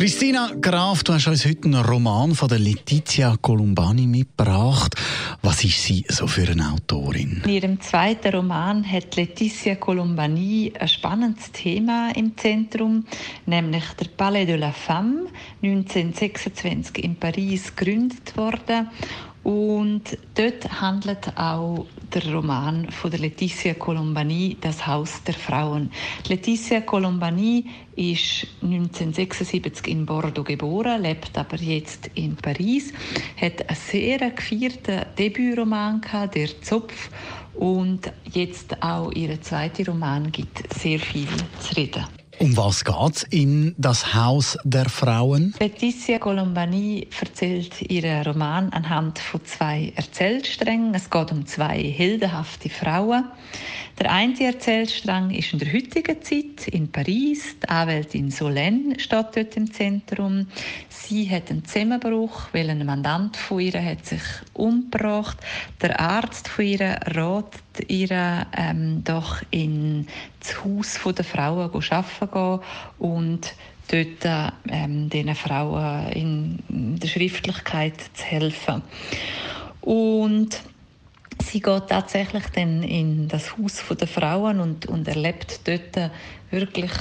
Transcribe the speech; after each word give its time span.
Christina 0.00 0.50
Graf, 0.58 1.04
du 1.04 1.12
hast 1.12 1.26
uns 1.26 1.44
heute 1.44 1.64
einen 1.64 1.84
Roman 1.84 2.34
von 2.34 2.48
der 2.48 2.58
Letizia 2.58 3.36
Columbani 3.38 4.06
mitgebracht. 4.06 4.94
Was 5.42 5.62
ist 5.62 5.84
sie 5.84 6.06
so 6.08 6.26
für 6.26 6.48
eine 6.50 6.72
Autorin? 6.72 7.42
In 7.44 7.50
ihrem 7.50 7.80
zweiten 7.82 8.34
Roman 8.34 8.82
hat 8.82 9.14
Letizia 9.16 9.74
Columbani 9.74 10.72
ein 10.80 10.88
spannendes 10.88 11.52
Thema 11.52 12.12
im 12.16 12.34
Zentrum, 12.34 13.04
nämlich 13.44 13.84
der 14.00 14.06
Palais 14.06 14.46
de 14.46 14.56
la 14.56 14.72
Femme, 14.72 15.26
1926 15.62 17.04
in 17.04 17.16
Paris 17.16 17.76
gegründet 17.76 18.34
worden 18.38 18.88
und 19.42 20.18
dort 20.34 20.80
handelt 20.80 21.36
auch 21.36 21.86
der 22.12 22.32
Roman 22.32 22.90
von 22.90 23.10
der 23.10 23.20
Letizia 23.20 23.74
Colombani, 23.74 24.56
Das 24.60 24.86
Haus 24.86 25.22
der 25.24 25.34
Frauen. 25.34 25.90
Letizia 26.28 26.80
Colombani 26.82 27.64
ist 27.96 28.46
1976 28.62 29.86
in 29.86 30.04
Bordeaux 30.04 30.44
geboren, 30.44 31.02
lebt 31.02 31.36
aber 31.38 31.56
jetzt 31.56 32.10
in 32.14 32.36
Paris, 32.36 32.92
hat 33.40 33.66
einen 33.68 33.78
sehr 33.78 34.18
gefeierten 34.30 35.06
Debütroman 35.18 36.00
gehabt, 36.00 36.34
Der 36.34 36.60
Zopf, 36.62 37.10
und 37.54 38.12
jetzt 38.32 38.82
auch 38.82 39.12
ihr 39.12 39.40
zweiter 39.40 39.86
Roman 39.86 40.30
gibt 40.32 40.72
sehr 40.72 40.98
viel 40.98 41.28
zu 41.60 41.76
reden. 41.76 42.19
Um 42.42 42.56
was 42.56 42.86
geht's 42.86 43.22
in 43.24 43.74
das 43.76 44.14
Haus 44.14 44.56
der 44.64 44.88
Frauen? 44.88 45.54
Letizia 45.60 46.18
Colombani 46.18 47.06
erzählt 47.20 47.82
ihren 47.82 48.22
Roman 48.22 48.70
anhand 48.70 49.18
von 49.18 49.44
zwei 49.44 49.92
Erzählsträngen. 49.94 50.94
Es 50.94 51.10
geht 51.10 51.32
um 51.32 51.44
zwei 51.44 51.82
heldenhafte 51.82 52.70
Frauen. 52.70 53.26
Der 53.98 54.10
eine 54.10 54.42
Erzählstrang 54.42 55.30
ist 55.32 55.52
in 55.52 55.58
der 55.58 55.70
heutigen 55.70 56.22
Zeit 56.22 56.66
in 56.68 56.90
Paris. 56.90 57.56
Die 57.62 57.68
Anwältin 57.68 58.30
Solène 58.30 58.98
steht 58.98 59.36
dort 59.36 59.56
im 59.58 59.70
Zentrum. 59.70 60.46
Sie 60.88 61.28
hat 61.28 61.50
einen 61.50 61.66
Zusammenbruch, 61.66 62.48
weil 62.54 62.70
ein 62.70 62.86
Mandant 62.86 63.36
von 63.36 63.60
ihr 63.60 63.84
hat 63.84 64.06
sich 64.06 64.22
umgebracht. 64.54 65.36
Der 65.82 66.00
Arzt 66.00 66.48
von 66.48 66.64
ihr 66.64 66.98
ihr 67.88 68.46
ähm, 68.56 69.02
doch 69.04 69.42
in 69.50 70.06
das 70.40 70.64
Haus 70.64 70.98
der 71.14 71.24
Frauen 71.24 71.70
arbeiten 71.70 72.30
gehen 72.32 72.60
und 72.98 73.54
dort 73.88 74.52
ähm, 74.68 75.08
diesen 75.08 75.34
Frauen 75.34 76.08
in 76.12 76.98
der 76.98 77.08
Schriftlichkeit 77.08 77.94
zu 78.14 78.24
helfen. 78.24 78.82
Und 79.80 80.60
sie 81.42 81.60
geht 81.60 81.88
tatsächlich 81.88 82.44
dann 82.54 82.82
in 82.82 83.28
das 83.28 83.56
Haus 83.56 83.82
der 83.98 84.08
Frauen 84.08 84.60
und, 84.60 84.86
und 84.86 85.08
erlebt 85.08 85.60
dort 85.66 86.10
wirklich 86.50 86.92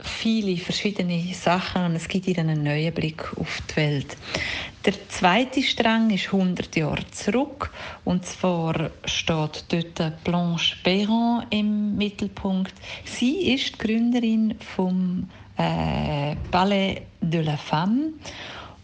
viele 0.00 0.56
verschiedene 0.56 1.34
Sachen 1.34 1.86
und 1.86 1.96
es 1.96 2.06
gibt 2.06 2.28
ihr 2.28 2.38
einen 2.38 2.62
neuen 2.62 2.94
Blick 2.94 3.36
auf 3.36 3.60
die 3.70 3.76
Welt. 3.76 4.16
Der 4.84 5.08
zweite 5.08 5.62
Strang 5.62 6.10
ist 6.10 6.26
100 6.26 6.76
Jahre 6.76 7.04
zurück 7.10 7.70
und 8.04 8.24
zwar 8.24 8.90
steht 9.04 9.64
dort 9.68 10.24
Blanche 10.24 10.76
Perron 10.84 11.44
im 11.50 11.96
Mittelpunkt. 11.96 12.74
Sie 13.04 13.52
ist 13.54 13.74
die 13.74 13.78
Gründerin 13.78 14.54
vom 14.60 15.28
äh, 15.56 16.36
Palais 16.50 17.02
de 17.20 17.42
la 17.42 17.56
Femme 17.56 18.12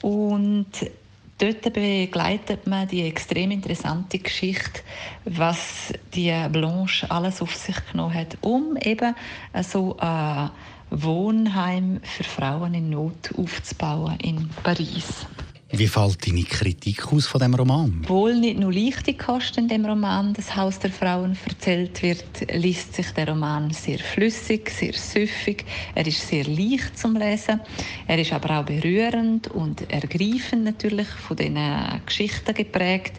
und 0.00 0.90
Dort 1.38 1.72
begleitet 1.72 2.68
man 2.68 2.86
die 2.86 3.02
extrem 3.02 3.50
interessante 3.50 4.20
Geschichte, 4.20 4.82
was 5.24 5.92
die 6.14 6.32
Blanche 6.52 7.10
alles 7.10 7.42
auf 7.42 7.56
sich 7.56 7.74
genommen 7.90 8.14
hat, 8.14 8.38
um 8.42 8.76
eben 8.76 9.16
so 9.60 9.96
ein 9.98 10.50
Wohnheim 10.90 12.00
für 12.04 12.22
Frauen 12.22 12.74
in 12.74 12.90
Not 12.90 13.34
aufzubauen 13.36 14.18
in 14.20 14.50
Paris. 14.62 15.26
Wie 15.74 15.88
fällt 15.88 16.28
deine 16.28 16.42
Kritik 16.42 17.10
aus 17.10 17.26
von 17.26 17.40
dem 17.40 17.54
Roman? 17.54 18.00
Obwohl 18.02 18.36
nicht 18.36 18.58
nur 18.58 18.70
leichte 18.70 19.14
Kosten 19.14 19.60
in 19.60 19.68
dem 19.68 19.86
Roman 19.86 20.34
«Das 20.34 20.54
Haus 20.54 20.78
der 20.78 20.90
Frauen» 20.90 21.34
erzählt 21.48 22.02
wird, 22.02 22.52
liest 22.52 22.94
sich 22.94 23.10
der 23.12 23.30
Roman 23.30 23.70
sehr 23.70 23.98
flüssig, 23.98 24.68
sehr 24.68 24.92
süffig. 24.92 25.64
Er 25.94 26.06
ist 26.06 26.28
sehr 26.28 26.44
leicht 26.44 26.98
zum 26.98 27.16
Lesen. 27.16 27.58
Er 28.06 28.18
ist 28.18 28.34
aber 28.34 28.60
auch 28.60 28.66
berührend 28.66 29.48
und 29.48 29.90
ergreifend 29.90 30.64
natürlich 30.64 31.08
von 31.08 31.38
diesen 31.38 31.56
Geschichten 32.04 32.52
geprägt. 32.52 33.14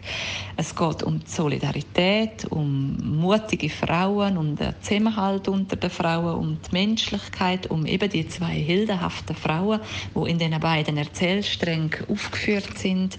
Es 0.56 0.76
geht 0.76 1.02
um 1.02 1.18
die 1.18 1.28
Solidarität, 1.28 2.44
um 2.50 3.18
mutige 3.18 3.68
Frauen, 3.68 4.38
um 4.38 4.54
den 4.54 4.76
Zusammenhalt 4.80 5.48
unter 5.48 5.74
den 5.74 5.90
Frauen, 5.90 6.36
um 6.36 6.58
die 6.70 6.72
Menschlichkeit, 6.72 7.68
um 7.68 7.84
eben 7.84 8.08
die 8.08 8.28
zwei 8.28 8.54
heldenhaften 8.54 9.34
Frauen, 9.34 9.80
die 10.14 10.30
in 10.30 10.38
diesen 10.38 10.60
beiden 10.60 10.96
Erzählsträngen 10.96 11.90
aufgeführt 12.08 12.43
aufgeführt 12.44 12.78
sind. 12.78 13.18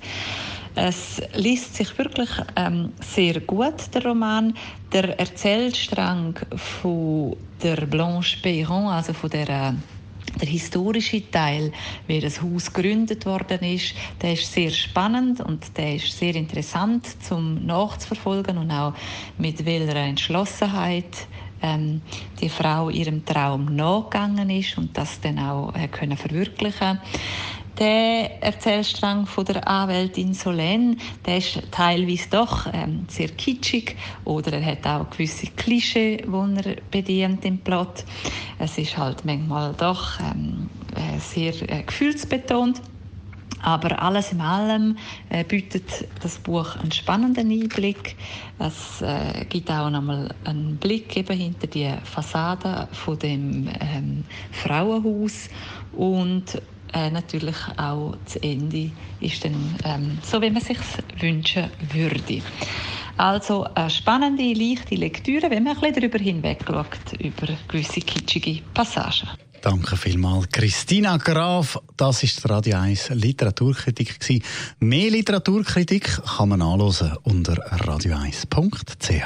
Es 0.75 1.21
liest 1.33 1.75
sich 1.75 1.97
wirklich 1.97 2.29
ähm, 2.55 2.91
sehr 2.99 3.39
gut, 3.39 3.93
der 3.93 4.05
Roman. 4.05 4.53
Der 4.91 5.17
Erzählstrang 5.19 6.37
von 6.55 7.35
der 7.63 7.77
Blanche 7.85 8.41
Peyron, 8.41 8.87
also 8.87 9.13
von 9.13 9.29
der 9.29 9.49
äh, 9.49 9.73
der 10.41 10.49
historische 10.49 11.31
Teil, 11.31 11.71
wie 12.07 12.19
das 12.19 12.41
Haus 12.41 12.73
gegründet 12.73 13.25
worden 13.25 13.59
ist, 13.59 13.93
der 14.21 14.33
ist 14.33 14.51
sehr 14.51 14.71
spannend 14.71 15.39
und 15.39 15.77
der 15.77 15.95
ist 15.95 16.11
sehr 16.11 16.35
interessant 16.35 17.23
zum 17.23 17.65
nachzuverfolgen 17.65 18.57
und 18.57 18.69
auch 18.69 18.93
mit 19.37 19.65
welcher 19.65 19.95
Entschlossenheit 19.95 21.27
ähm, 21.61 22.01
die 22.41 22.49
Frau 22.49 22.89
ihrem 22.89 23.23
Traum 23.23 23.75
nachgegangen 23.75 24.49
ist 24.49 24.77
und 24.77 24.97
das 24.97 25.21
dann 25.21 25.39
auch 25.39 25.73
äh, 25.73 25.87
können 25.87 26.17
verwirklichen 26.17 26.99
der 27.79 28.41
Erzählstrang 28.41 29.25
von 29.25 29.45
der 29.45 29.67
Anwältin 29.67 30.33
Solène, 30.33 30.97
der 31.25 31.37
ist 31.37 31.61
teilweise 31.71 32.29
doch 32.29 32.67
ähm, 32.73 33.05
sehr 33.07 33.29
kitschig 33.29 33.95
oder 34.23 34.53
er 34.53 34.65
hat 34.65 34.85
auch 34.85 35.09
gewisse 35.09 35.47
Klischee, 35.47 36.17
die 36.17 36.69
er 36.69 36.75
bedient 36.91 37.45
im 37.45 37.59
Plot. 37.59 38.05
Es 38.59 38.77
ist 38.77 38.97
halt 38.97 39.25
manchmal 39.25 39.73
doch 39.73 40.19
ähm, 40.19 40.69
äh, 40.95 41.19
sehr 41.19 41.53
äh, 41.69 41.83
gefühlsbetont. 41.83 42.81
Aber 43.61 43.99
alles 43.99 44.31
in 44.31 44.41
allem 44.41 44.95
äh, 45.29 45.43
bietet 45.43 46.07
das 46.21 46.37
Buch 46.37 46.75
einen 46.75 46.91
spannenden 46.91 47.49
Einblick. 47.49 48.15
Es 48.59 49.01
äh, 49.01 49.43
gibt 49.49 49.71
auch 49.71 49.89
nochmal 49.89 50.35
einen 50.43 50.77
Blick 50.77 51.17
eben 51.17 51.35
hinter 51.35 51.65
die 51.65 51.91
Fassade 52.03 52.87
von 52.91 53.17
dem 53.17 53.67
ähm, 53.79 54.23
Frauenhaus 54.51 55.49
und 55.93 56.61
äh, 56.95 57.11
natürlich 57.11 57.57
auch 57.77 58.15
das 58.23 58.37
Ende 58.37 58.89
ist 59.19 59.43
dann 59.43 59.75
ähm, 59.83 60.17
so, 60.23 60.41
wie 60.41 60.49
man 60.49 60.61
sich 60.61 60.77
wünschen 61.19 61.69
würde. 61.93 62.41
Also 63.17 63.65
eine 63.75 63.89
spannende, 63.89 64.53
leichte 64.53 64.95
Lektüre, 64.95 65.49
wenn 65.49 65.63
man 65.63 65.75
ein 65.75 65.81
bisschen 65.81 65.95
darüber 65.95 66.17
hinweg 66.17 66.59
schaut, 66.65 67.19
über 67.19 67.47
gewisse 67.67 67.99
kitschige 68.01 68.61
Passagen. 68.73 69.29
Danke 69.61 69.97
vielmals, 69.97 70.49
Christina 70.49 71.17
Graf. 71.17 71.79
Das 71.97 72.23
ist 72.23 72.43
die 72.43 72.47
Radio 72.47 72.77
1 72.77 73.09
Literaturkritik. 73.09 74.19
Mehr 74.79 75.09
Literaturkritik 75.09 76.21
kann 76.37 76.49
man 76.49 76.61
anhören 76.61 77.17
unter 77.23 77.55
radio1.ch. 77.79 79.25